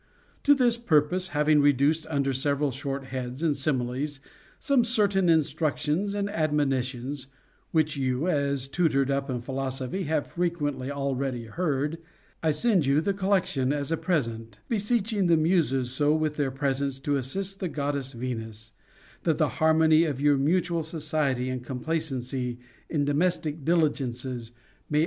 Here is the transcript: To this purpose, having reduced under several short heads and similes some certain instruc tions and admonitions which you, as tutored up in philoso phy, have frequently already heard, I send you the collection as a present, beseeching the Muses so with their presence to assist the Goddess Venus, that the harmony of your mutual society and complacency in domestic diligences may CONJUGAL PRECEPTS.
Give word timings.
To 0.45 0.55
this 0.55 0.79
purpose, 0.79 1.27
having 1.27 1.61
reduced 1.61 2.07
under 2.09 2.33
several 2.33 2.71
short 2.71 3.03
heads 3.13 3.43
and 3.43 3.55
similes 3.55 4.19
some 4.57 4.83
certain 4.83 5.27
instruc 5.27 5.77
tions 5.77 6.15
and 6.15 6.27
admonitions 6.27 7.27
which 7.69 7.97
you, 7.97 8.27
as 8.27 8.67
tutored 8.67 9.11
up 9.11 9.29
in 9.29 9.41
philoso 9.43 9.87
phy, 9.91 10.01
have 10.07 10.25
frequently 10.25 10.89
already 10.89 11.45
heard, 11.45 11.99
I 12.41 12.49
send 12.49 12.87
you 12.87 12.99
the 12.99 13.13
collection 13.13 13.71
as 13.71 13.91
a 13.91 13.95
present, 13.95 14.57
beseeching 14.67 15.27
the 15.27 15.37
Muses 15.37 15.91
so 15.91 16.15
with 16.15 16.35
their 16.35 16.49
presence 16.49 16.97
to 17.01 17.15
assist 17.15 17.59
the 17.59 17.69
Goddess 17.69 18.13
Venus, 18.13 18.71
that 19.21 19.37
the 19.37 19.49
harmony 19.61 20.05
of 20.05 20.19
your 20.19 20.35
mutual 20.35 20.81
society 20.81 21.47
and 21.51 21.63
complacency 21.63 22.57
in 22.89 23.05
domestic 23.05 23.63
diligences 23.63 24.49
may 24.49 24.49
CONJUGAL 24.49 24.89
PRECEPTS. 24.89 24.99